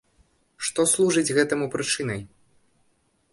Што 0.67 0.85
служыць 0.93 1.33
гэтаму 1.39 1.65
прычынай? 1.77 2.21